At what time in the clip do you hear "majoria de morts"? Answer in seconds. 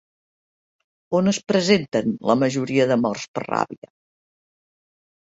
2.43-3.27